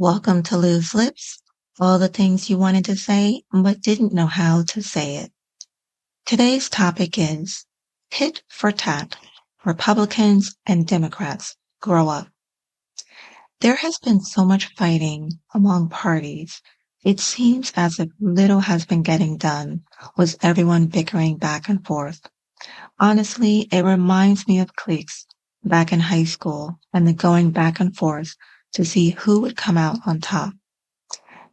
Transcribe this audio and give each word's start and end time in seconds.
Welcome 0.00 0.42
to 0.44 0.56
Loose 0.56 0.94
Lips, 0.94 1.42
all 1.78 1.98
the 1.98 2.08
things 2.08 2.48
you 2.48 2.56
wanted 2.56 2.86
to 2.86 2.96
say 2.96 3.42
but 3.52 3.82
didn't 3.82 4.14
know 4.14 4.28
how 4.28 4.62
to 4.62 4.82
say 4.82 5.16
it. 5.16 5.30
Today's 6.24 6.70
topic 6.70 7.18
is 7.18 7.66
tit 8.10 8.42
for 8.48 8.72
tat, 8.72 9.16
Republicans 9.62 10.56
and 10.64 10.86
Democrats 10.86 11.54
grow 11.82 12.08
up. 12.08 12.28
There 13.60 13.76
has 13.76 13.98
been 13.98 14.22
so 14.22 14.42
much 14.42 14.74
fighting 14.74 15.32
among 15.52 15.90
parties. 15.90 16.62
It 17.04 17.20
seems 17.20 17.70
as 17.76 18.00
if 18.00 18.08
little 18.18 18.60
has 18.60 18.86
been 18.86 19.02
getting 19.02 19.36
done, 19.36 19.82
with 20.16 20.38
everyone 20.40 20.86
bickering 20.86 21.36
back 21.36 21.68
and 21.68 21.86
forth. 21.86 22.22
Honestly, 22.98 23.68
it 23.70 23.84
reminds 23.84 24.48
me 24.48 24.60
of 24.60 24.74
cliques 24.76 25.26
back 25.62 25.92
in 25.92 26.00
high 26.00 26.24
school 26.24 26.78
and 26.90 27.06
the 27.06 27.12
going 27.12 27.50
back 27.50 27.80
and 27.80 27.94
forth 27.94 28.34
to 28.72 28.84
see 28.84 29.10
who 29.10 29.40
would 29.40 29.56
come 29.56 29.76
out 29.76 29.98
on 30.06 30.20
top. 30.20 30.52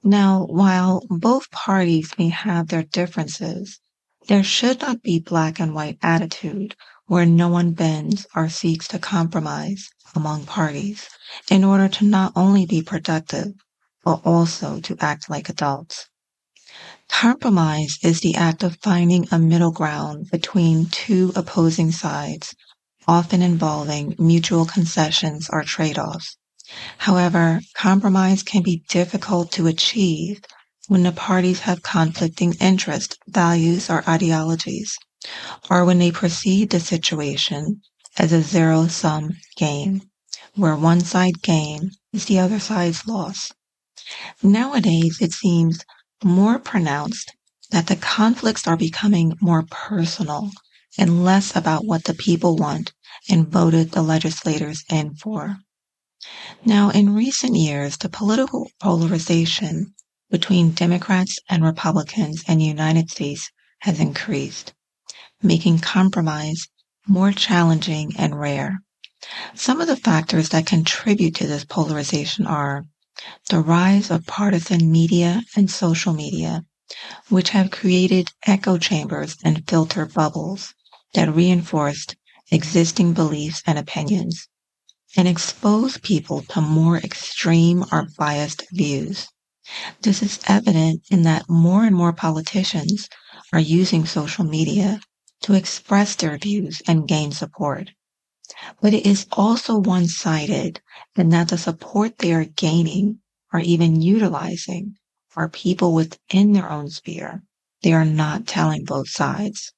Now, 0.04 0.46
while 0.46 1.04
both 1.10 1.52
parties 1.52 2.14
may 2.18 2.30
have 2.30 2.68
their 2.68 2.84
differences, 2.84 3.80
there 4.28 4.44
should 4.44 4.82
not 4.82 5.02
be 5.02 5.20
black 5.20 5.60
and 5.60 5.74
white 5.74 5.98
attitude 6.02 6.76
where 7.08 7.26
no 7.26 7.48
one 7.48 7.72
bends 7.72 8.26
or 8.36 8.50
seeks 8.50 8.88
to 8.90 9.00
compromise 9.00 9.90
among 10.16 10.46
parties 10.46 11.10
in 11.50 11.64
order 11.64 11.88
to 11.88 12.06
not 12.06 12.34
only 12.36 12.66
be 12.66 12.82
productive, 12.82 13.54
but 14.04 14.22
also 14.26 14.80
to 14.82 14.96
act 15.00 15.30
like 15.30 15.50
adults. 15.50 16.08
Compromise 17.10 17.98
is 18.04 18.20
the 18.20 18.36
act 18.36 18.64
of 18.64 18.78
finding 18.82 19.28
a 19.32 19.40
middle 19.40 19.72
ground 19.72 20.30
between 20.30 20.86
two 20.88 21.32
opposing 21.36 21.92
sides, 21.92 22.54
often 23.08 23.42
involving 23.42 24.16
mutual 24.20 24.66
concessions 24.66 25.50
or 25.50 25.64
trade-offs. 25.64 26.38
However, 26.98 27.62
compromise 27.76 28.44
can 28.44 28.62
be 28.62 28.84
difficult 28.90 29.52
to 29.54 29.68
achieve 29.68 30.42
when 30.88 31.04
the 31.04 31.12
parties 31.12 31.62
have 31.62 31.82
conflicting 31.84 32.54
interests, 32.56 33.18
values, 33.28 33.90
or 33.90 34.04
ideologies, 34.10 34.98
or 35.70 35.86
when 35.86 36.00
they 36.00 36.12
perceive 36.12 36.70
the 36.70 36.80
situation 36.80 37.82
as 38.18 38.34
a 38.34 38.42
zero-sum 38.42 39.38
game, 39.56 40.02
where 40.56 40.76
one 40.76 41.02
side 41.02 41.42
gain 41.42 41.92
is 42.14 42.26
the 42.26 42.40
other 42.40 42.60
side's 42.60 43.08
loss. 43.08 43.52
Nowadays, 44.44 45.18
it 45.22 45.34
seems 45.34 45.80
more 46.24 46.60
pronounced 46.60 47.34
that 47.72 47.88
the 47.88 47.96
conflicts 47.96 48.68
are 48.68 48.78
becoming 48.78 49.34
more 49.42 49.64
personal 49.70 50.52
and 50.98 51.24
less 51.24 51.56
about 51.56 51.86
what 51.86 52.06
the 52.06 52.14
people 52.14 52.56
want 52.56 52.94
and 53.30 53.48
voted 53.48 53.92
the 53.92 54.02
legislators 54.02 54.84
in 54.90 55.16
for. 55.16 55.58
Now, 56.66 56.90
in 56.90 57.14
recent 57.14 57.56
years, 57.56 57.96
the 57.98 58.10
political 58.10 58.72
polarization 58.80 59.94
between 60.32 60.72
Democrats 60.72 61.38
and 61.48 61.64
Republicans 61.64 62.44
in 62.48 62.58
the 62.58 62.66
United 62.66 63.12
States 63.12 63.52
has 63.82 64.00
increased, 64.00 64.74
making 65.44 65.78
compromise 65.78 66.70
more 67.08 67.32
challenging 67.32 68.14
and 68.18 68.40
rare. 68.40 68.80
Some 69.54 69.80
of 69.80 69.86
the 69.86 69.96
factors 69.96 70.50
that 70.50 70.66
contribute 70.66 71.36
to 71.36 71.46
this 71.46 71.66
polarization 71.66 72.48
are 72.48 72.86
the 73.50 73.60
rise 73.60 74.10
of 74.10 74.26
partisan 74.26 74.92
media 74.92 75.44
and 75.56 75.70
social 75.70 76.14
media, 76.14 76.66
which 77.30 77.50
have 77.52 77.70
created 77.70 78.32
echo 78.48 78.80
chambers 78.80 79.38
and 79.44 79.68
filter 79.68 80.08
bubbles 80.08 80.74
that 81.14 81.32
reinforced 81.34 82.16
existing 82.50 83.14
beliefs 83.14 83.62
and 83.68 83.78
opinions 83.78 84.48
and 85.16 85.28
expose 85.28 85.98
people 86.00 86.42
to 86.42 86.62
more 86.62 86.98
extreme 86.98 87.86
or 87.92 88.08
biased 88.18 88.66
views. 88.72 89.28
This 90.02 90.22
is 90.22 90.40
evident 90.48 91.04
in 91.10 91.24
that 91.24 91.50
more 91.50 91.84
and 91.86 91.96
more 91.96 92.14
politicians 92.14 93.10
are 93.54 93.60
using 93.60 94.06
social 94.06 94.44
media 94.44 95.02
to 95.42 95.54
express 95.54 96.16
their 96.16 96.38
views 96.38 96.82
and 96.88 97.08
gain 97.08 97.32
support. 97.32 97.92
But 98.82 98.94
it 98.94 99.06
is 99.06 99.28
also 99.32 99.78
one-sided 99.78 100.82
in 101.16 101.30
that 101.30 101.50
the 101.50 101.58
support 101.58 102.18
they 102.18 102.34
are 102.34 102.46
gaining 102.46 103.20
or 103.54 103.60
even 103.60 104.02
utilizing 104.02 104.96
are 105.36 105.50
people 105.50 105.94
within 105.94 106.54
their 106.54 106.70
own 106.70 106.90
sphere. 106.90 107.44
They 107.84 107.94
are 107.94 108.06
not 108.06 108.48
telling 108.48 108.86
both 108.86 109.10
sides. 109.10 109.74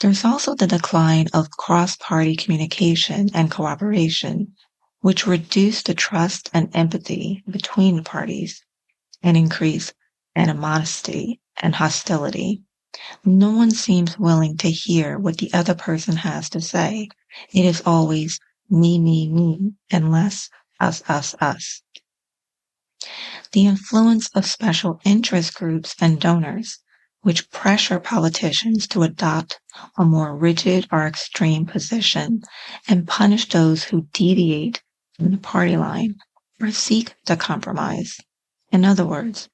There's 0.00 0.24
also 0.24 0.54
the 0.54 0.66
decline 0.66 1.28
of 1.32 1.50
cross-party 1.50 2.36
communication 2.36 3.30
and 3.34 3.50
cooperation, 3.50 4.54
which 5.00 5.26
reduce 5.26 5.82
the 5.82 5.94
trust 5.94 6.50
and 6.52 6.74
empathy 6.74 7.44
between 7.48 8.02
parties 8.02 8.64
and 9.22 9.36
increase 9.36 9.92
animosity 10.34 11.40
and 11.60 11.74
hostility. 11.74 12.62
No 13.24 13.50
one 13.50 13.70
seems 13.70 14.18
willing 14.18 14.56
to 14.58 14.70
hear 14.70 15.18
what 15.18 15.38
the 15.38 15.52
other 15.52 15.74
person 15.74 16.16
has 16.16 16.50
to 16.50 16.60
say. 16.60 17.08
It 17.52 17.64
is 17.64 17.82
always 17.86 18.40
me, 18.68 18.98
me, 18.98 19.28
me, 19.28 19.72
and 19.90 20.10
less 20.10 20.48
us, 20.80 21.02
us, 21.08 21.34
us. 21.40 21.82
The 23.52 23.66
influence 23.66 24.28
of 24.34 24.46
special 24.46 25.00
interest 25.04 25.54
groups 25.54 25.94
and 26.00 26.20
donors 26.20 26.78
which 27.22 27.50
pressure 27.50 28.00
politicians 28.00 28.86
to 28.86 29.02
adopt 29.02 29.60
a 29.98 30.04
more 30.04 30.34
rigid 30.36 30.86
or 30.90 31.06
extreme 31.06 31.66
position 31.66 32.42
and 32.88 33.06
punish 33.06 33.48
those 33.48 33.84
who 33.84 34.06
deviate 34.12 34.82
from 35.14 35.30
the 35.30 35.38
party 35.38 35.76
line 35.76 36.14
or 36.60 36.70
seek 36.70 37.14
to 37.26 37.36
compromise. 37.36 38.16
In 38.72 38.84
other 38.84 39.04
words, 39.04 39.48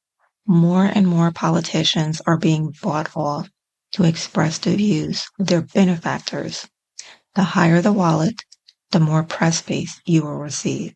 more 0.47 0.85
and 0.85 1.09
more 1.09 1.33
politicians 1.33 2.21
are 2.27 2.37
being 2.37 2.73
bought 2.83 3.17
off 3.17 3.49
to 3.93 4.05
express 4.05 4.59
the 4.59 4.77
views 4.77 5.27
of 5.41 5.49
their 5.49 5.63
benefactors. 5.63 6.69
The 7.35 7.43
higher 7.43 7.83
the 7.83 7.93
wallet, 7.93 8.43
the 8.93 9.01
more 9.01 9.25
press 9.25 9.59
space 9.59 10.01
you 10.05 10.23
will 10.23 10.37
receive. 10.39 10.95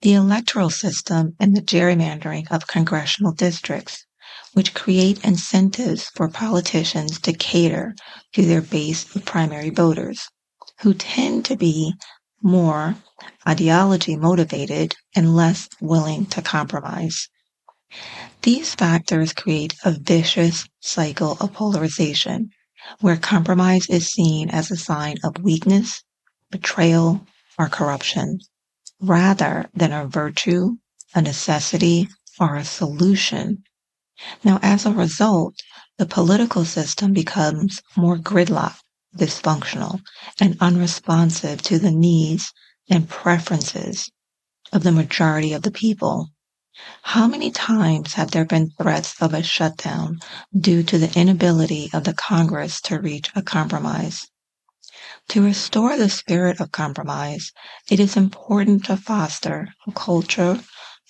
The 0.00 0.14
electoral 0.14 0.70
system 0.70 1.36
and 1.38 1.54
the 1.54 1.62
gerrymandering 1.62 2.50
of 2.50 2.66
congressional 2.66 3.32
districts 3.32 4.06
which 4.54 4.74
create 4.74 5.24
incentives 5.24 6.04
for 6.14 6.28
politicians 6.28 7.20
to 7.20 7.32
cater 7.32 7.94
to 8.32 8.42
their 8.46 8.62
base 8.62 9.14
of 9.14 9.24
primary 9.24 9.70
voters, 9.70 10.28
who 10.80 10.94
tend 10.94 11.44
to 11.44 11.56
be 11.56 11.92
more 12.42 12.94
ideology 13.46 14.16
motivated 14.16 14.94
and 15.14 15.36
less 15.36 15.68
willing 15.80 16.24
to 16.26 16.40
compromise. 16.42 17.28
These 18.42 18.74
factors 18.74 19.32
create 19.32 19.74
a 19.84 19.92
vicious 19.92 20.68
cycle 20.80 21.36
of 21.40 21.52
polarization 21.52 22.50
where 23.00 23.16
compromise 23.16 23.86
is 23.88 24.08
seen 24.08 24.50
as 24.50 24.70
a 24.70 24.76
sign 24.76 25.16
of 25.24 25.42
weakness, 25.42 26.02
betrayal, 26.50 27.26
or 27.58 27.68
corruption, 27.68 28.38
rather 29.00 29.68
than 29.74 29.92
a 29.92 30.06
virtue, 30.06 30.76
a 31.14 31.22
necessity, 31.22 32.08
or 32.38 32.56
a 32.56 32.64
solution 32.64 33.64
now, 34.42 34.58
as 34.62 34.86
a 34.86 34.92
result, 34.92 35.54
the 35.98 36.06
political 36.06 36.64
system 36.64 37.12
becomes 37.12 37.80
more 37.96 38.16
gridlocked, 38.16 38.80
dysfunctional, 39.16 40.00
and 40.40 40.56
unresponsive 40.60 41.62
to 41.62 41.78
the 41.78 41.90
needs 41.90 42.52
and 42.90 43.08
preferences 43.08 44.10
of 44.72 44.82
the 44.82 44.92
majority 44.92 45.52
of 45.52 45.62
the 45.62 45.70
people. 45.70 46.30
How 47.02 47.28
many 47.28 47.50
times 47.50 48.14
have 48.14 48.32
there 48.32 48.44
been 48.44 48.70
threats 48.70 49.14
of 49.20 49.32
a 49.32 49.42
shutdown 49.42 50.18
due 50.58 50.82
to 50.82 50.98
the 50.98 51.16
inability 51.18 51.90
of 51.92 52.04
the 52.04 52.14
Congress 52.14 52.80
to 52.82 52.98
reach 52.98 53.30
a 53.36 53.42
compromise? 53.42 54.26
To 55.28 55.42
restore 55.42 55.96
the 55.96 56.10
spirit 56.10 56.60
of 56.60 56.72
compromise, 56.72 57.52
it 57.90 58.00
is 58.00 58.16
important 58.16 58.84
to 58.86 58.96
foster 58.96 59.68
a 59.86 59.92
culture 59.92 60.60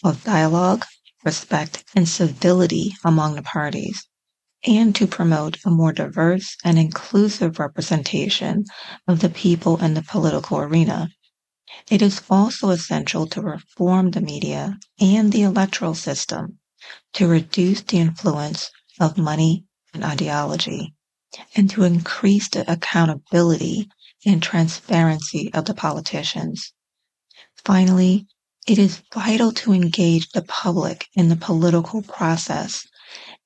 of 0.05 0.23
dialogue, 0.25 0.85
respect, 1.25 1.85
and 1.94 2.09
civility 2.09 2.93
among 3.05 3.35
the 3.35 3.43
parties, 3.43 4.06
and 4.67 4.94
to 4.94 5.06
promote 5.06 5.59
a 5.65 5.71
more 5.71 5.93
diverse 5.93 6.56
and 6.65 6.79
inclusive 6.79 7.59
representation 7.59 8.65
of 9.09 9.21
the 9.21 9.29
people 9.29 9.82
in 9.82 9.94
the 9.94 10.03
political 10.03 10.59
arena. 10.59 11.09
It 11.91 12.03
is 12.03 12.23
also 12.31 12.71
essential 12.71 13.26
to 13.29 13.43
reform 13.43 14.11
the 14.11 14.21
media 14.21 14.79
and 15.00 15.32
the 15.32 15.43
electoral 15.43 15.94
system 15.94 16.59
to 17.15 17.27
reduce 17.27 17.81
the 17.82 17.99
influence 17.99 18.70
of 19.00 19.19
money 19.19 19.65
and 19.93 20.05
ideology, 20.05 20.94
and 21.56 21.70
to 21.70 21.85
increase 21.85 22.49
the 22.49 22.70
accountability 22.70 23.88
and 24.27 24.43
transparency 24.43 25.53
of 25.55 25.65
the 25.65 25.75
politicians. 25.75 26.73
Finally, 27.65 28.27
it 28.67 28.79
is 28.79 29.03
vital 29.13 29.53
to 29.53 29.73
engage 29.73 30.31
the 30.31 30.43
public 30.43 31.07
in 31.15 31.29
the 31.29 31.37
political 31.37 32.03
process 32.03 32.87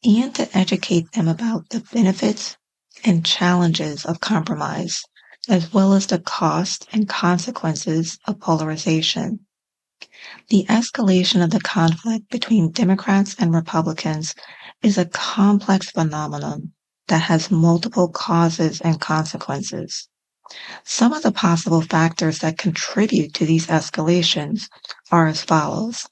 and 0.05 0.35
to 0.35 0.56
educate 0.56 1.11
them 1.12 1.26
about 1.26 1.69
the 1.70 1.81
benefits 1.93 2.56
and 3.05 3.25
challenges 3.26 4.05
of 4.05 4.20
compromise, 4.20 5.03
as 5.49 5.73
well 5.73 5.93
as 5.93 6.06
the 6.06 6.19
cost 6.20 6.87
and 6.93 7.09
consequences 7.09 8.19
of 8.26 8.38
polarization. 8.38 9.41
The 10.50 10.65
escalation 10.69 11.43
of 11.43 11.50
the 11.50 11.61
conflict 11.61 12.31
between 12.31 12.70
Democrats 12.70 13.35
and 13.38 13.53
Republicans 13.53 14.35
is 14.82 14.99
a 14.99 15.05
complex 15.05 15.91
phenomenon 15.91 16.73
that 17.09 17.23
has 17.23 17.50
multiple 17.50 18.09
causes 18.09 18.81
and 18.81 19.00
consequences. 19.00 20.09
Some 20.84 21.12
of 21.12 21.22
the 21.22 21.32
possible 21.32 21.82
factors 21.82 22.38
that 22.40 22.58
contribute 22.58 23.34
to 23.34 23.46
these 23.46 23.66
escalations 23.66 24.68
are 25.10 25.26
as 25.26 25.42
follows. 25.42 26.06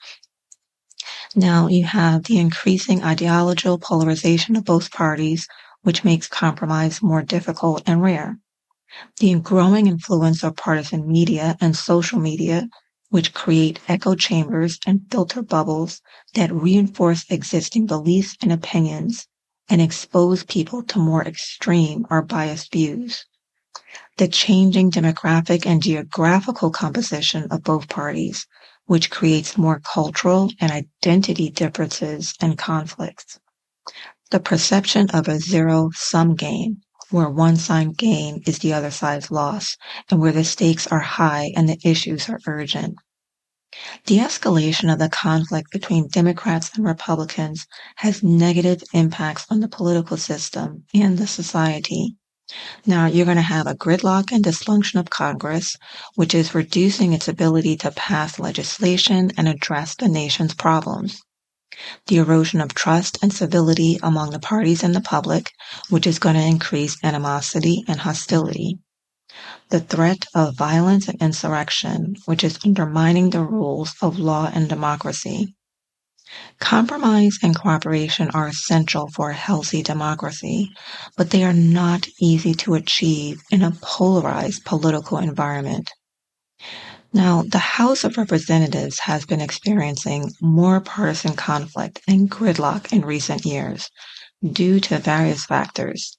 Now, 1.34 1.68
you 1.68 1.84
have 1.84 2.24
the 2.24 2.38
increasing 2.38 3.02
ideological 3.02 3.78
polarization 3.78 4.56
of 4.56 4.64
both 4.64 4.90
parties, 4.92 5.48
which 5.82 6.04
makes 6.04 6.28
compromise 6.28 7.02
more 7.02 7.22
difficult 7.22 7.82
and 7.86 8.02
rare. 8.02 8.38
The 9.18 9.34
growing 9.40 9.86
influence 9.86 10.42
of 10.44 10.56
partisan 10.56 11.08
media 11.08 11.56
and 11.60 11.76
social 11.76 12.18
media, 12.18 12.68
which 13.10 13.34
create 13.34 13.80
echo 13.88 14.14
chambers 14.14 14.78
and 14.86 15.02
filter 15.10 15.42
bubbles 15.42 16.02
that 16.34 16.52
reinforce 16.52 17.24
existing 17.30 17.86
beliefs 17.86 18.36
and 18.42 18.52
opinions 18.52 19.26
and 19.70 19.80
expose 19.80 20.44
people 20.44 20.82
to 20.84 20.98
more 20.98 21.24
extreme 21.24 22.06
or 22.10 22.22
biased 22.22 22.72
views. 22.72 23.24
The 24.16 24.28
changing 24.28 24.90
demographic 24.90 25.66
and 25.66 25.82
geographical 25.82 26.70
composition 26.70 27.46
of 27.50 27.62
both 27.62 27.90
parties, 27.90 28.46
which 28.86 29.10
creates 29.10 29.58
more 29.58 29.80
cultural 29.80 30.50
and 30.60 30.72
identity 30.72 31.50
differences 31.50 32.32
and 32.40 32.56
conflicts. 32.56 33.38
The 34.30 34.40
perception 34.40 35.10
of 35.10 35.28
a 35.28 35.38
zero 35.38 35.90
sum 35.94 36.34
game, 36.34 36.78
where 37.10 37.28
one 37.28 37.56
side 37.56 37.96
gain 37.98 38.42
is 38.46 38.60
the 38.60 38.72
other 38.72 38.90
side's 38.90 39.30
loss, 39.30 39.76
and 40.10 40.20
where 40.20 40.32
the 40.32 40.44
stakes 40.44 40.86
are 40.86 41.00
high 41.00 41.52
and 41.54 41.68
the 41.68 41.78
issues 41.84 42.28
are 42.30 42.40
urgent. 42.46 42.96
The 44.06 44.18
escalation 44.18 44.90
of 44.90 44.98
the 44.98 45.10
conflict 45.10 45.70
between 45.70 46.08
Democrats 46.08 46.70
and 46.74 46.86
Republicans 46.86 47.66
has 47.96 48.22
negative 48.22 48.82
impacts 48.94 49.44
on 49.50 49.60
the 49.60 49.68
political 49.68 50.16
system 50.16 50.84
and 50.94 51.18
the 51.18 51.26
society. 51.26 52.16
Now, 52.86 53.06
you're 53.06 53.24
going 53.24 53.36
to 53.36 53.42
have 53.42 53.66
a 53.66 53.74
gridlock 53.74 54.30
and 54.30 54.44
dysfunction 54.44 55.00
of 55.00 55.10
Congress, 55.10 55.76
which 56.14 56.34
is 56.34 56.54
reducing 56.54 57.12
its 57.12 57.26
ability 57.26 57.76
to 57.78 57.90
pass 57.90 58.38
legislation 58.38 59.32
and 59.36 59.48
address 59.48 59.96
the 59.96 60.08
nation's 60.08 60.54
problems. 60.54 61.20
The 62.06 62.18
erosion 62.18 62.60
of 62.60 62.74
trust 62.74 63.18
and 63.20 63.32
civility 63.32 63.98
among 64.02 64.30
the 64.30 64.38
parties 64.38 64.84
and 64.84 64.94
the 64.94 65.00
public, 65.00 65.52
which 65.90 66.06
is 66.06 66.20
going 66.20 66.36
to 66.36 66.40
increase 66.42 66.96
animosity 67.02 67.84
and 67.88 68.00
hostility. 68.00 68.78
The 69.70 69.80
threat 69.80 70.26
of 70.34 70.56
violence 70.56 71.08
and 71.08 71.20
insurrection, 71.20 72.14
which 72.26 72.44
is 72.44 72.60
undermining 72.64 73.30
the 73.30 73.42
rules 73.42 73.94
of 74.00 74.20
law 74.20 74.48
and 74.54 74.68
democracy. 74.68 75.55
Compromise 76.58 77.38
and 77.42 77.54
cooperation 77.54 78.30
are 78.30 78.48
essential 78.48 79.08
for 79.08 79.30
a 79.30 79.34
healthy 79.34 79.82
democracy, 79.82 80.70
but 81.16 81.30
they 81.30 81.44
are 81.44 81.52
not 81.52 82.08
easy 82.20 82.54
to 82.54 82.74
achieve 82.74 83.40
in 83.50 83.62
a 83.62 83.76
polarized 83.80 84.64
political 84.64 85.18
environment. 85.18 85.90
Now, 87.12 87.42
the 87.42 87.58
House 87.58 88.04
of 88.04 88.16
Representatives 88.18 88.98
has 89.00 89.24
been 89.24 89.40
experiencing 89.40 90.32
more 90.40 90.80
partisan 90.80 91.34
conflict 91.34 92.00
and 92.08 92.30
gridlock 92.30 92.92
in 92.92 93.02
recent 93.02 93.46
years 93.46 93.88
due 94.44 94.80
to 94.80 94.98
various 94.98 95.44
factors, 95.44 96.18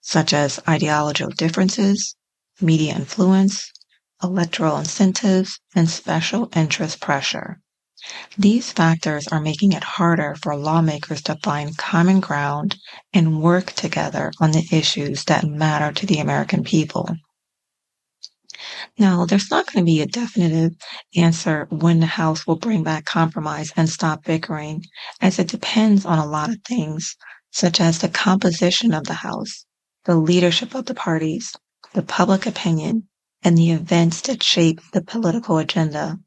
such 0.00 0.32
as 0.32 0.60
ideological 0.68 1.32
differences, 1.32 2.14
media 2.60 2.94
influence, 2.94 3.72
electoral 4.22 4.78
incentives, 4.78 5.58
and 5.74 5.90
special 5.90 6.48
interest 6.54 7.00
pressure. 7.00 7.60
These 8.38 8.72
factors 8.72 9.26
are 9.28 9.40
making 9.40 9.72
it 9.72 9.82
harder 9.82 10.36
for 10.42 10.56
lawmakers 10.56 11.22
to 11.22 11.38
find 11.42 11.76
common 11.76 12.20
ground 12.20 12.76
and 13.12 13.42
work 13.42 13.72
together 13.72 14.32
on 14.40 14.52
the 14.52 14.66
issues 14.70 15.24
that 15.24 15.44
matter 15.44 15.92
to 15.92 16.06
the 16.06 16.18
American 16.18 16.62
people. 16.62 17.08
Now, 18.98 19.26
there's 19.26 19.50
not 19.50 19.66
going 19.66 19.84
to 19.84 19.90
be 19.90 20.00
a 20.00 20.06
definitive 20.06 20.72
answer 21.14 21.66
when 21.70 22.00
the 22.00 22.06
House 22.06 22.46
will 22.46 22.56
bring 22.56 22.82
back 22.82 23.04
compromise 23.04 23.72
and 23.76 23.88
stop 23.88 24.24
bickering, 24.24 24.84
as 25.20 25.38
it 25.38 25.48
depends 25.48 26.06
on 26.06 26.18
a 26.18 26.26
lot 26.26 26.50
of 26.50 26.58
things, 26.66 27.16
such 27.50 27.80
as 27.80 27.98
the 27.98 28.08
composition 28.08 28.94
of 28.94 29.04
the 29.04 29.14
House, 29.14 29.66
the 30.04 30.16
leadership 30.16 30.74
of 30.74 30.86
the 30.86 30.94
parties, 30.94 31.54
the 31.92 32.02
public 32.02 32.46
opinion, 32.46 33.08
and 33.42 33.58
the 33.58 33.72
events 33.72 34.20
that 34.22 34.42
shape 34.42 34.80
the 34.92 35.02
political 35.02 35.58
agenda. 35.58 36.18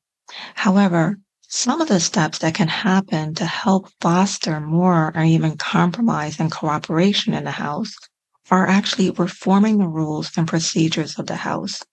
However, 0.56 1.18
some 1.52 1.82
of 1.82 1.88
the 1.88 2.00
steps 2.00 2.38
that 2.40 2.54
can 2.54 2.68
happen 2.68 3.34
to 3.34 3.46
help 3.46 3.90
foster 4.00 4.60
more 4.60 5.12
or 5.16 5.24
even 5.24 5.58
compromise 5.58 6.40
and 6.40 6.52
cooperation 6.52 7.34
in 7.34 7.44
the 7.44 7.52
House 7.52 7.96
are 8.52 8.68
actually 8.68 9.10
reforming 9.12 9.80
the 9.80 9.88
rules 9.88 10.32
and 10.38 10.48
procedures 10.48 11.18
of 11.18 11.26
the 11.26 11.36
House, 11.36 11.84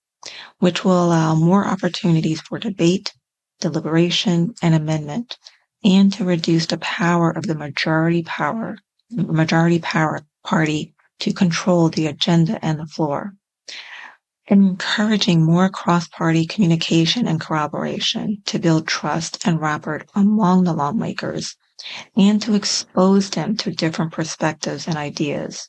which 0.58 0.85
will 0.85 1.03
allow 1.05 1.35
more 1.35 1.67
opportunities 1.67 2.43
for 2.43 2.58
debate, 2.58 3.14
deliberation, 3.61 4.55
and 4.62 4.75
amendment, 4.75 5.38
and 5.82 6.12
to 6.12 6.25
reduce 6.25 6.67
the 6.67 6.79
power 6.79 7.31
of 7.31 7.47
the 7.47 7.55
majority 7.55 8.23
power, 8.25 8.76
majority 9.11 9.79
power 9.79 10.20
party 10.44 10.94
to 11.20 11.32
control 11.32 11.88
the 11.88 12.06
agenda 12.06 12.62
and 12.62 12.79
the 12.79 12.87
floor 12.87 13.32
encouraging 14.48 15.44
more 15.44 15.69
cross-party 15.69 16.46
communication 16.46 17.26
and 17.26 17.40
collaboration 17.40 18.40
to 18.46 18.58
build 18.58 18.87
trust 18.87 19.46
and 19.46 19.60
rapport 19.60 20.04
among 20.14 20.64
the 20.64 20.72
lawmakers 20.72 21.56
and 22.16 22.40
to 22.40 22.54
expose 22.54 23.31
them 23.31 23.56
to 23.56 23.72
different 23.72 24.12
perspectives 24.12 24.87
and 24.87 24.96
ideas, 24.96 25.69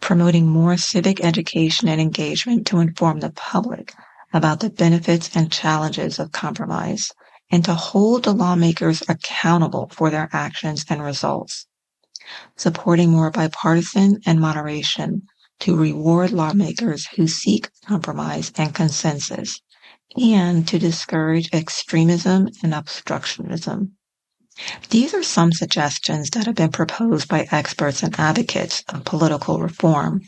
promoting 0.00 0.46
more 0.46 0.76
civic 0.76 1.22
education 1.22 1.88
and 1.88 2.00
engagement 2.00 2.66
to 2.66 2.80
inform 2.80 3.20
the 3.20 3.30
public 3.30 3.94
about 4.32 4.60
the 4.60 4.70
benefits 4.70 5.36
and 5.36 5.52
challenges 5.52 6.18
of 6.18 6.32
compromise 6.32 7.10
and 7.50 7.64
to 7.64 7.74
hold 7.74 8.24
the 8.24 8.32
lawmakers 8.32 9.02
accountable 9.08 9.88
for 9.92 10.10
their 10.10 10.28
actions 10.32 10.84
and 10.88 11.02
results, 11.02 11.66
supporting 12.56 13.10
more 13.10 13.30
bipartisan 13.30 14.18
and 14.26 14.40
moderation 14.40 15.22
to 15.60 15.76
reward 15.76 16.30
lawmakers 16.30 17.06
who 17.16 17.26
seek 17.26 17.70
compromise 17.86 18.52
and 18.56 18.74
consensus, 18.74 19.60
and 20.16 20.66
to 20.68 20.78
discourage 20.78 21.48
extremism 21.52 22.48
and 22.62 22.72
obstructionism. 22.72 23.90
These 24.90 25.14
are 25.14 25.22
some 25.22 25.52
suggestions 25.52 26.30
that 26.30 26.46
have 26.46 26.56
been 26.56 26.72
proposed 26.72 27.28
by 27.28 27.46
experts 27.52 28.02
and 28.02 28.18
advocates 28.18 28.82
of 28.88 29.04
political 29.04 29.60
reform 29.60 30.22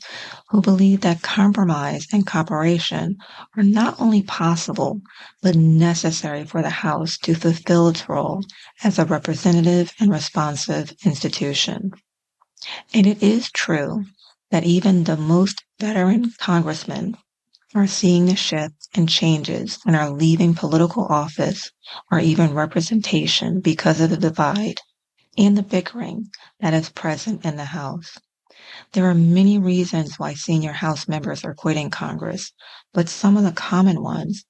who 0.50 0.60
believe 0.60 1.00
that 1.00 1.22
compromise 1.22 2.06
and 2.12 2.24
cooperation 2.24 3.16
are 3.56 3.64
not 3.64 4.00
only 4.00 4.22
possible, 4.22 5.00
but 5.42 5.56
necessary 5.56 6.44
for 6.44 6.62
the 6.62 6.70
House 6.70 7.18
to 7.18 7.34
fulfill 7.34 7.88
its 7.88 8.08
role 8.08 8.44
as 8.84 9.00
a 9.00 9.04
representative 9.04 9.92
and 9.98 10.12
responsive 10.12 10.94
institution. 11.04 11.90
And 12.94 13.08
it 13.08 13.20
is 13.24 13.50
true 13.50 14.04
that 14.50 14.64
even 14.64 15.04
the 15.04 15.16
most 15.16 15.62
veteran 15.78 16.32
congressmen 16.38 17.16
are 17.74 17.86
seeing 17.86 18.26
the 18.26 18.36
shift 18.36 18.88
and 18.94 19.08
changes 19.08 19.78
and 19.86 19.94
are 19.94 20.10
leaving 20.10 20.54
political 20.54 21.04
office 21.04 21.70
or 22.10 22.18
even 22.18 22.52
representation 22.52 23.60
because 23.60 24.00
of 24.00 24.10
the 24.10 24.16
divide 24.16 24.80
and 25.38 25.56
the 25.56 25.62
bickering 25.62 26.28
that 26.58 26.74
is 26.74 26.90
present 26.90 27.44
in 27.44 27.56
the 27.56 27.66
House. 27.66 28.18
There 28.92 29.08
are 29.08 29.14
many 29.14 29.58
reasons 29.58 30.18
why 30.18 30.34
senior 30.34 30.72
House 30.72 31.06
members 31.06 31.44
are 31.44 31.54
quitting 31.54 31.90
Congress, 31.90 32.52
but 32.92 33.08
some 33.08 33.36
of 33.36 33.44
the 33.44 33.52
common 33.52 34.02
ones 34.02 34.44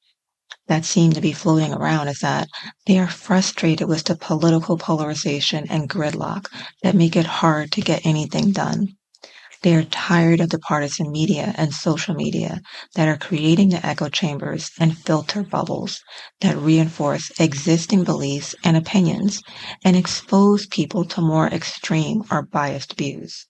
that 0.66 0.84
seem 0.84 1.12
to 1.12 1.20
be 1.20 1.32
floating 1.32 1.74
around 1.74 2.08
is 2.08 2.20
that 2.20 2.48
they 2.86 2.98
are 2.98 3.08
frustrated 3.08 3.86
with 3.86 4.04
the 4.04 4.16
political 4.16 4.78
polarization 4.78 5.66
and 5.68 5.90
gridlock 5.90 6.48
that 6.82 6.94
make 6.94 7.16
it 7.16 7.26
hard 7.26 7.70
to 7.72 7.82
get 7.82 8.06
anything 8.06 8.50
done. 8.52 8.96
They 9.62 9.74
are 9.74 9.84
tired 9.84 10.40
of 10.40 10.50
the 10.50 10.58
partisan 10.58 11.10
media 11.10 11.54
and 11.56 11.74
social 11.74 12.14
media 12.14 12.62
that 12.94 13.08
are 13.08 13.18
creating 13.18 13.70
the 13.70 13.84
echo 13.84 14.08
chambers 14.08 14.70
and 14.78 14.96
filter 14.96 15.42
bubbles 15.42 16.00
that 16.40 16.56
reinforce 16.56 17.30
existing 17.40 18.04
beliefs 18.04 18.54
and 18.64 18.76
opinions 18.76 19.42
and 19.84 19.96
expose 19.96 20.66
people 20.66 21.04
to 21.06 21.20
more 21.20 21.48
extreme 21.48 22.22
or 22.30 22.42
biased 22.42 22.96
views. 22.96 23.46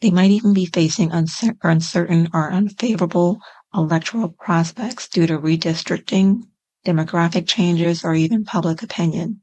They 0.00 0.10
might 0.10 0.30
even 0.30 0.54
be 0.54 0.66
facing 0.66 1.12
uncertain 1.12 2.28
or 2.34 2.52
unfavorable 2.52 3.40
electoral 3.74 4.30
prospects 4.30 5.08
due 5.08 5.26
to 5.26 5.38
redistricting, 5.38 6.42
demographic 6.86 7.46
changes, 7.48 8.04
or 8.04 8.14
even 8.14 8.44
public 8.44 8.82
opinion 8.82 9.42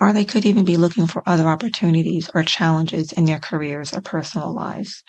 or 0.00 0.12
they 0.12 0.24
could 0.24 0.44
even 0.44 0.64
be 0.64 0.76
looking 0.76 1.06
for 1.06 1.22
other 1.28 1.48
opportunities 1.48 2.30
or 2.34 2.42
challenges 2.42 3.12
in 3.12 3.24
their 3.24 3.38
careers 3.38 3.92
or 3.92 4.00
personal 4.00 4.52
lives. 4.52 5.02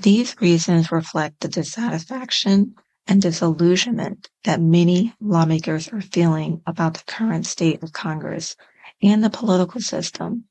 These 0.00 0.36
reasons 0.40 0.92
reflect 0.92 1.40
the 1.40 1.48
dissatisfaction 1.48 2.74
and 3.06 3.22
disillusionment 3.22 4.28
that 4.44 4.60
many 4.60 5.14
lawmakers 5.20 5.88
are 5.88 6.00
feeling 6.00 6.60
about 6.66 6.94
the 6.94 7.04
current 7.06 7.46
state 7.46 7.82
of 7.82 7.92
Congress 7.92 8.56
and 9.02 9.22
the 9.24 9.30
political 9.30 9.80
system. 9.80 10.44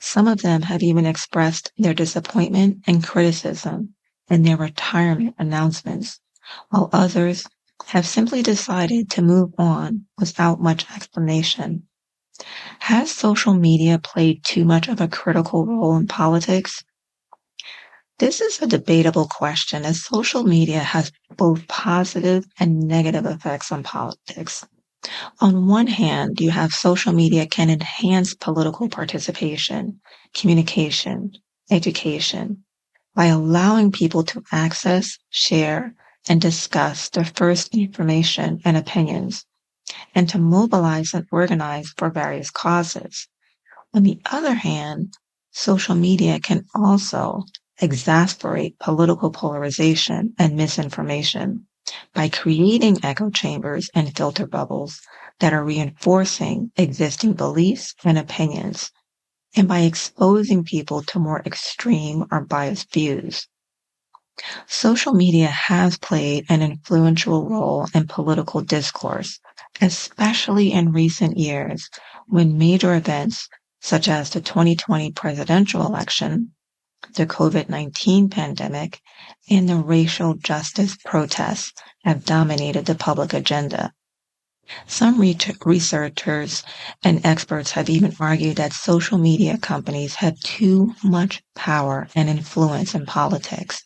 Some 0.00 0.28
of 0.28 0.42
them 0.42 0.62
have 0.62 0.82
even 0.82 1.06
expressed 1.06 1.72
their 1.78 1.94
disappointment 1.94 2.84
and 2.86 3.02
criticism 3.02 3.94
in 4.28 4.42
their 4.42 4.56
retirement 4.56 5.34
announcements, 5.38 6.20
while 6.70 6.90
others 6.92 7.46
have 7.86 8.06
simply 8.06 8.42
decided 8.42 9.10
to 9.10 9.22
move 9.22 9.54
on 9.58 10.06
without 10.18 10.60
much 10.60 10.90
explanation. 10.94 11.86
Has 12.80 13.10
social 13.10 13.54
media 13.54 13.98
played 13.98 14.44
too 14.44 14.64
much 14.64 14.88
of 14.88 15.00
a 15.00 15.08
critical 15.08 15.66
role 15.66 15.96
in 15.96 16.06
politics? 16.06 16.84
This 18.18 18.40
is 18.40 18.60
a 18.60 18.66
debatable 18.66 19.26
question 19.26 19.84
as 19.84 20.04
social 20.04 20.44
media 20.44 20.80
has 20.80 21.12
both 21.36 21.66
positive 21.68 22.44
and 22.58 22.80
negative 22.80 23.26
effects 23.26 23.72
on 23.72 23.82
politics. 23.82 24.66
On 25.40 25.66
one 25.66 25.86
hand, 25.86 26.40
you 26.40 26.50
have 26.50 26.72
social 26.72 27.12
media 27.12 27.46
can 27.46 27.70
enhance 27.70 28.34
political 28.34 28.88
participation, 28.88 30.00
communication, 30.34 31.32
education 31.70 32.64
by 33.14 33.26
allowing 33.26 33.92
people 33.92 34.22
to 34.24 34.42
access, 34.52 35.18
share, 35.30 35.94
and 36.28 36.40
discuss 36.40 37.08
their 37.08 37.24
first 37.24 37.74
information 37.74 38.60
and 38.64 38.76
opinions, 38.76 39.45
and 40.14 40.28
to 40.28 40.38
mobilize 40.38 41.14
and 41.14 41.26
organize 41.30 41.92
for 41.96 42.10
various 42.10 42.50
causes. 42.50 43.28
On 43.94 44.02
the 44.02 44.20
other 44.26 44.54
hand, 44.54 45.14
social 45.52 45.94
media 45.94 46.40
can 46.40 46.64
also 46.74 47.44
exasperate 47.80 48.78
political 48.78 49.30
polarization 49.30 50.34
and 50.38 50.56
misinformation 50.56 51.66
by 52.14 52.28
creating 52.28 52.98
echo 53.04 53.30
chambers 53.30 53.88
and 53.94 54.16
filter 54.16 54.46
bubbles 54.46 55.00
that 55.38 55.52
are 55.52 55.64
reinforcing 55.64 56.72
existing 56.76 57.34
beliefs 57.34 57.94
and 58.04 58.18
opinions, 58.18 58.90
and 59.54 59.68
by 59.68 59.80
exposing 59.80 60.64
people 60.64 61.02
to 61.02 61.18
more 61.18 61.42
extreme 61.46 62.24
or 62.30 62.40
biased 62.40 62.92
views. 62.92 63.46
Social 64.66 65.14
media 65.14 65.46
has 65.46 65.96
played 65.96 66.44
an 66.48 66.60
influential 66.60 67.48
role 67.48 67.86
in 67.94 68.06
political 68.06 68.60
discourse, 68.60 69.40
especially 69.80 70.72
in 70.72 70.92
recent 70.92 71.36
years 71.36 71.88
when 72.26 72.58
major 72.58 72.94
events 72.94 73.48
such 73.80 74.08
as 74.08 74.30
the 74.30 74.40
2020 74.40 75.12
presidential 75.12 75.86
election, 75.86 76.52
the 77.14 77.26
COVID-19 77.26 78.30
pandemic, 78.30 79.00
and 79.48 79.68
the 79.68 79.76
racial 79.76 80.34
justice 80.34 80.96
protests 81.04 81.72
have 82.04 82.24
dominated 82.24 82.86
the 82.86 82.94
public 82.94 83.32
agenda. 83.32 83.92
Some 84.86 85.20
researchers 85.20 86.64
and 87.04 87.24
experts 87.24 87.70
have 87.72 87.88
even 87.88 88.16
argued 88.18 88.56
that 88.56 88.72
social 88.72 89.18
media 89.18 89.58
companies 89.58 90.16
have 90.16 90.40
too 90.40 90.94
much 91.04 91.42
power 91.54 92.08
and 92.16 92.28
influence 92.28 92.92
in 92.92 93.06
politics 93.06 93.84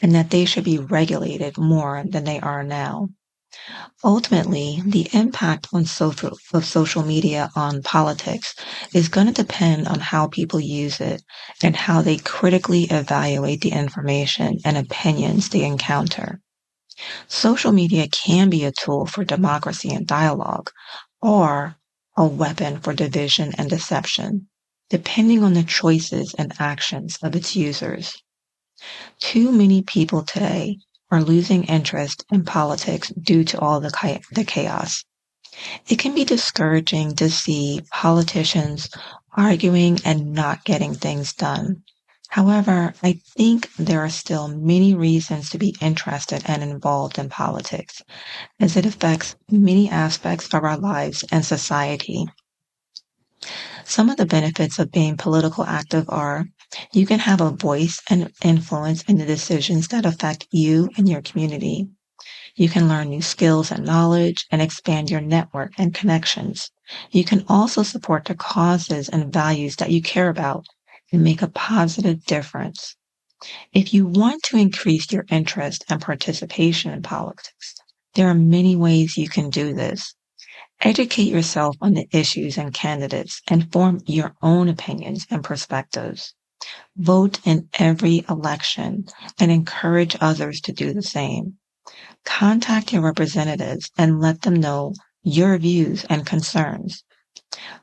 and 0.00 0.14
that 0.14 0.30
they 0.30 0.44
should 0.44 0.62
be 0.62 0.78
regulated 0.78 1.58
more 1.58 2.04
than 2.08 2.22
they 2.22 2.38
are 2.38 2.62
now. 2.62 3.08
Ultimately, 4.04 4.82
the 4.86 5.08
impact 5.12 5.68
on 5.72 5.86
social, 5.86 6.38
of 6.52 6.64
social 6.64 7.02
media 7.02 7.50
on 7.56 7.82
politics 7.82 8.54
is 8.94 9.08
going 9.08 9.26
to 9.26 9.32
depend 9.32 9.88
on 9.88 9.98
how 9.98 10.28
people 10.28 10.60
use 10.60 11.00
it 11.00 11.22
and 11.62 11.74
how 11.74 12.02
they 12.02 12.18
critically 12.18 12.84
evaluate 12.84 13.62
the 13.62 13.72
information 13.72 14.58
and 14.64 14.76
opinions 14.76 15.48
they 15.48 15.64
encounter. 15.64 16.40
Social 17.28 17.72
media 17.72 18.06
can 18.08 18.50
be 18.50 18.64
a 18.64 18.72
tool 18.72 19.06
for 19.06 19.24
democracy 19.24 19.90
and 19.90 20.06
dialogue 20.06 20.70
or 21.20 21.76
a 22.16 22.26
weapon 22.26 22.80
for 22.80 22.94
division 22.94 23.52
and 23.58 23.68
deception, 23.68 24.48
depending 24.90 25.42
on 25.42 25.54
the 25.54 25.64
choices 25.64 26.34
and 26.38 26.54
actions 26.60 27.18
of 27.22 27.34
its 27.34 27.56
users. 27.56 28.16
Too 29.20 29.50
many 29.50 29.82
people 29.82 30.22
today 30.22 30.78
are 31.10 31.22
losing 31.22 31.64
interest 31.64 32.24
in 32.30 32.44
politics 32.44 33.08
due 33.10 33.44
to 33.44 33.60
all 33.60 33.80
the, 33.80 34.20
the 34.32 34.44
chaos. 34.44 35.04
It 35.88 35.98
can 35.98 36.14
be 36.14 36.24
discouraging 36.24 37.14
to 37.16 37.30
see 37.30 37.80
politicians 37.90 38.90
arguing 39.36 39.98
and 40.04 40.32
not 40.32 40.64
getting 40.64 40.94
things 40.94 41.32
done. 41.32 41.82
However, 42.28 42.92
I 43.02 43.20
think 43.36 43.70
there 43.76 44.00
are 44.00 44.10
still 44.10 44.48
many 44.48 44.94
reasons 44.94 45.50
to 45.50 45.58
be 45.58 45.76
interested 45.80 46.42
and 46.46 46.62
involved 46.62 47.18
in 47.18 47.28
politics, 47.28 48.02
as 48.58 48.76
it 48.76 48.84
affects 48.84 49.36
many 49.50 49.88
aspects 49.88 50.52
of 50.52 50.64
our 50.64 50.76
lives 50.76 51.24
and 51.30 51.44
society. 51.44 52.26
Some 53.84 54.10
of 54.10 54.16
the 54.16 54.26
benefits 54.26 54.78
of 54.78 54.90
being 54.90 55.16
political 55.16 55.64
active 55.64 56.06
are 56.08 56.46
you 56.92 57.06
can 57.06 57.20
have 57.20 57.40
a 57.40 57.50
voice 57.50 58.00
and 58.10 58.32
influence 58.44 59.02
in 59.04 59.18
the 59.18 59.26
decisions 59.26 59.88
that 59.88 60.06
affect 60.06 60.46
you 60.50 60.90
and 60.96 61.08
your 61.08 61.22
community. 61.22 61.88
You 62.54 62.68
can 62.68 62.88
learn 62.88 63.10
new 63.10 63.22
skills 63.22 63.70
and 63.70 63.84
knowledge 63.84 64.46
and 64.50 64.62
expand 64.62 65.10
your 65.10 65.20
network 65.20 65.72
and 65.78 65.94
connections. 65.94 66.70
You 67.10 67.24
can 67.24 67.44
also 67.48 67.82
support 67.82 68.24
the 68.24 68.34
causes 68.34 69.08
and 69.08 69.32
values 69.32 69.76
that 69.76 69.90
you 69.90 70.02
care 70.02 70.28
about 70.28 70.66
and 71.12 71.22
make 71.22 71.42
a 71.42 71.48
positive 71.48 72.24
difference. 72.24 72.96
If 73.72 73.92
you 73.92 74.06
want 74.06 74.42
to 74.44 74.56
increase 74.56 75.12
your 75.12 75.26
interest 75.30 75.84
and 75.90 76.00
participation 76.00 76.92
in 76.92 77.02
politics, 77.02 77.74
there 78.14 78.28
are 78.28 78.34
many 78.34 78.76
ways 78.76 79.18
you 79.18 79.28
can 79.28 79.50
do 79.50 79.74
this. 79.74 80.14
Educate 80.82 81.32
yourself 81.32 81.76
on 81.80 81.94
the 81.94 82.08
issues 82.12 82.58
and 82.58 82.72
candidates 82.72 83.42
and 83.48 83.72
form 83.72 84.00
your 84.06 84.34
own 84.42 84.68
opinions 84.68 85.26
and 85.30 85.44
perspectives. 85.44 86.35
Vote 86.96 87.40
in 87.44 87.68
every 87.74 88.24
election 88.28 89.06
and 89.38 89.50
encourage 89.50 90.16
others 90.20 90.60
to 90.62 90.72
do 90.72 90.94
the 90.94 91.02
same. 91.02 91.58
Contact 92.24 92.92
your 92.92 93.02
representatives 93.02 93.90
and 93.98 94.20
let 94.20 94.42
them 94.42 94.54
know 94.54 94.94
your 95.22 95.58
views 95.58 96.04
and 96.04 96.24
concerns. 96.24 97.04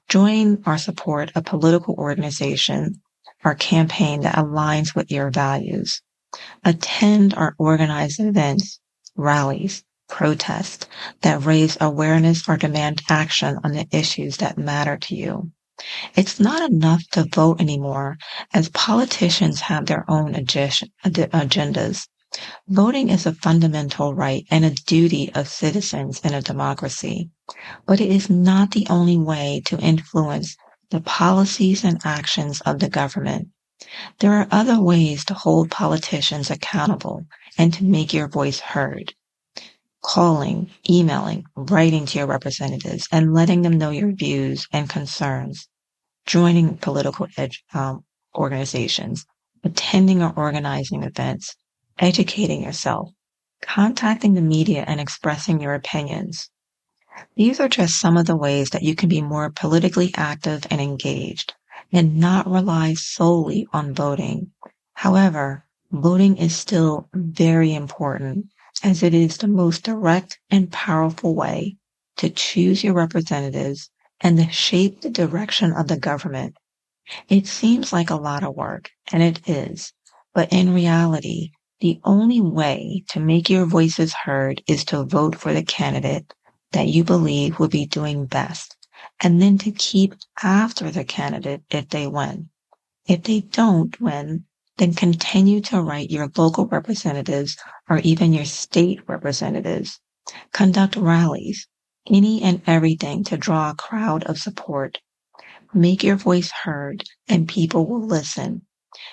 Join 0.09 0.61
or 0.65 0.77
support 0.77 1.31
a 1.35 1.41
political 1.41 1.95
organization 1.95 3.01
or 3.43 3.55
campaign 3.55 4.21
that 4.21 4.35
aligns 4.35 4.95
with 4.95 5.11
your 5.11 5.29
values. 5.29 6.01
Attend 6.63 7.35
or 7.35 7.55
organize 7.57 8.19
events, 8.19 8.79
rallies, 9.15 9.83
protests 10.09 10.87
that 11.21 11.43
raise 11.43 11.77
awareness 11.79 12.47
or 12.47 12.57
demand 12.57 13.01
action 13.09 13.59
on 13.63 13.71
the 13.71 13.87
issues 13.91 14.37
that 14.37 14.57
matter 14.57 14.97
to 14.97 15.15
you. 15.15 15.51
It's 16.15 16.39
not 16.39 16.69
enough 16.69 17.07
to 17.13 17.23
vote 17.23 17.59
anymore 17.59 18.17
as 18.53 18.69
politicians 18.69 19.61
have 19.61 19.87
their 19.87 20.05
own 20.07 20.33
agendas. 20.33 22.07
Voting 22.67 23.09
is 23.09 23.25
a 23.25 23.33
fundamental 23.33 24.13
right 24.13 24.45
and 24.51 24.63
a 24.63 24.69
duty 24.71 25.31
of 25.33 25.47
citizens 25.47 26.19
in 26.19 26.33
a 26.33 26.41
democracy, 26.41 27.31
but 27.87 27.99
it 27.99 28.11
is 28.11 28.29
not 28.29 28.71
the 28.71 28.85
only 28.89 29.17
way 29.17 29.61
to 29.65 29.79
influence 29.79 30.55
the 30.91 31.01
policies 31.01 31.83
and 31.83 31.99
actions 32.05 32.61
of 32.61 32.79
the 32.79 32.89
government. 32.89 33.49
There 34.19 34.33
are 34.33 34.47
other 34.51 34.79
ways 34.79 35.25
to 35.25 35.33
hold 35.33 35.71
politicians 35.71 36.51
accountable 36.51 37.25
and 37.57 37.73
to 37.73 37.83
make 37.83 38.13
your 38.13 38.27
voice 38.27 38.59
heard. 38.59 39.13
Calling, 40.03 40.69
emailing, 40.87 41.45
writing 41.55 42.05
to 42.05 42.19
your 42.19 42.27
representatives, 42.27 43.07
and 43.11 43.33
letting 43.33 43.63
them 43.63 43.77
know 43.79 43.89
your 43.89 44.11
views 44.11 44.67
and 44.71 44.89
concerns 44.89 45.67
joining 46.25 46.77
political 46.77 47.27
ed- 47.37 47.51
um, 47.73 48.03
organizations, 48.35 49.25
attending 49.63 50.21
or 50.21 50.33
organizing 50.35 51.03
events, 51.03 51.55
educating 51.99 52.63
yourself, 52.63 53.09
contacting 53.61 54.33
the 54.33 54.41
media 54.41 54.83
and 54.87 54.99
expressing 54.99 55.61
your 55.61 55.73
opinions. 55.73 56.49
These 57.35 57.59
are 57.59 57.69
just 57.69 57.99
some 57.99 58.17
of 58.17 58.25
the 58.25 58.35
ways 58.35 58.71
that 58.71 58.83
you 58.83 58.95
can 58.95 59.09
be 59.09 59.21
more 59.21 59.49
politically 59.49 60.11
active 60.15 60.65
and 60.69 60.81
engaged 60.81 61.53
and 61.91 62.17
not 62.17 62.49
rely 62.49 62.95
solely 62.95 63.67
on 63.71 63.93
voting. 63.93 64.51
However, 64.93 65.65
voting 65.91 66.37
is 66.37 66.55
still 66.55 67.09
very 67.13 67.73
important 67.73 68.47
as 68.83 69.03
it 69.03 69.13
is 69.13 69.37
the 69.37 69.47
most 69.47 69.83
direct 69.83 70.39
and 70.49 70.71
powerful 70.71 71.35
way 71.35 71.77
to 72.17 72.29
choose 72.29 72.83
your 72.83 72.93
representatives 72.93 73.89
and 74.23 74.53
shape 74.53 75.01
the 75.01 75.11
direction 75.11 75.73
of 75.73 75.89
the 75.89 75.97
government. 75.99 76.55
It 77.29 77.47
seems 77.47 77.93
like 77.93 78.09
a 78.09 78.15
lot 78.15 78.43
of 78.43 78.55
work, 78.55 78.91
and 79.11 79.23
it 79.23 79.41
is, 79.49 79.93
but 80.33 80.53
in 80.53 80.73
reality, 80.73 81.51
the 81.81 81.99
only 82.05 82.41
way 82.41 83.03
to 83.09 83.19
make 83.19 83.49
your 83.49 83.65
voices 83.65 84.13
heard 84.13 84.63
is 84.67 84.85
to 84.85 85.03
vote 85.05 85.35
for 85.35 85.53
the 85.53 85.63
candidate 85.63 86.33
that 86.71 86.87
you 86.87 87.03
believe 87.03 87.59
will 87.59 87.67
be 87.67 87.85
doing 87.85 88.25
best, 88.25 88.77
and 89.21 89.41
then 89.41 89.57
to 89.59 89.71
keep 89.71 90.15
after 90.43 90.91
the 90.91 91.03
candidate 91.03 91.63
if 91.69 91.89
they 91.89 92.07
win. 92.07 92.49
If 93.07 93.23
they 93.23 93.41
don't 93.41 93.99
win, 94.01 94.45
then 94.77 94.93
continue 94.93 95.61
to 95.63 95.81
write 95.81 96.11
your 96.11 96.31
local 96.37 96.67
representatives 96.67 97.57
or 97.89 97.99
even 97.99 98.33
your 98.33 98.45
state 98.45 99.01
representatives. 99.07 99.99
Conduct 100.53 100.95
rallies, 100.95 101.67
any 102.09 102.41
and 102.43 102.61
everything 102.67 103.23
to 103.25 103.37
draw 103.37 103.71
a 103.71 103.75
crowd 103.75 104.23
of 104.25 104.39
support. 104.39 104.99
Make 105.73 106.03
your 106.03 106.17
voice 106.17 106.51
heard 106.51 107.03
and 107.29 107.47
people 107.47 107.85
will 107.87 108.05
listen. 108.05 108.63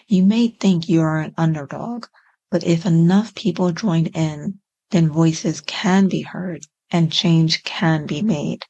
You 0.08 0.24
may 0.24 0.48
think 0.48 0.88
you 0.88 1.00
are 1.02 1.20
an 1.20 1.34
underdog, 1.38 2.06
but 2.50 2.64
if 2.64 2.86
enough 2.86 3.34
people 3.34 3.72
join 3.72 4.06
in, 4.06 4.60
then 4.90 5.10
voices 5.10 5.62
can 5.62 6.08
be 6.08 6.22
heard 6.22 6.66
and 6.90 7.12
change 7.12 7.64
can 7.64 8.06
be 8.06 8.22
made. 8.22 8.64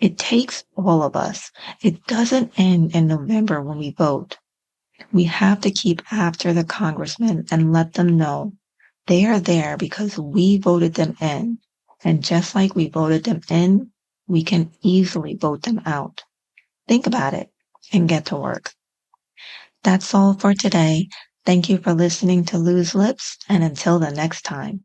It 0.00 0.18
takes 0.18 0.64
all 0.76 1.02
of 1.02 1.16
us. 1.16 1.50
It 1.82 2.06
doesn't 2.06 2.52
end 2.58 2.94
in 2.94 3.06
November 3.08 3.62
when 3.62 3.78
we 3.78 3.92
vote. 3.92 4.38
We 5.12 5.24
have 5.24 5.60
to 5.62 5.70
keep 5.70 6.02
after 6.12 6.52
the 6.52 6.64
congressmen 6.64 7.46
and 7.50 7.72
let 7.72 7.94
them 7.94 8.18
know 8.18 8.52
they 9.06 9.26
are 9.26 9.40
there 9.40 9.76
because 9.76 10.18
we 10.18 10.58
voted 10.58 10.94
them 10.94 11.16
in. 11.20 11.58
And 12.04 12.24
just 12.24 12.54
like 12.54 12.74
we 12.74 12.88
voted 12.88 13.24
them 13.24 13.40
in, 13.50 13.90
we 14.26 14.42
can 14.44 14.72
easily 14.82 15.34
vote 15.34 15.62
them 15.62 15.80
out. 15.86 16.22
Think 16.88 17.06
about 17.06 17.34
it 17.34 17.50
and 17.92 18.08
get 18.08 18.26
to 18.26 18.36
work. 18.36 18.72
That's 19.84 20.14
all 20.14 20.34
for 20.34 20.54
today. 20.54 21.08
Thank 21.44 21.68
you 21.68 21.78
for 21.78 21.92
listening 21.94 22.44
to 22.46 22.58
Loose 22.58 22.94
Lips, 22.94 23.38
and 23.48 23.62
until 23.62 23.98
the 23.98 24.10
next 24.10 24.42
time. 24.42 24.80